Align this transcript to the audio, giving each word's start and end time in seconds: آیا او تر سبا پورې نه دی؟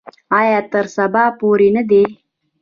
آیا 0.37 0.57
او 0.61 0.67
تر 0.73 0.85
سبا 0.95 1.23
پورې 1.39 1.69
نه 1.75 1.83
دی؟ 1.89 2.03